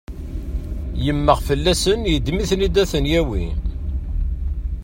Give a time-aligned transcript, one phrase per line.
[1.05, 3.45] Yemmeɣ fell-asen yeddem-iten-id ad ten-yawi.